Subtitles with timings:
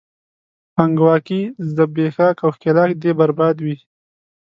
[0.75, 1.41] پانګواکي،
[1.75, 3.75] زبېښاک او ښکېلاک دې برباد وي!